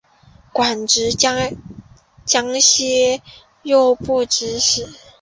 [0.51, 1.37] 官至江
[2.59, 3.21] 西
[3.61, 4.87] 右布政使。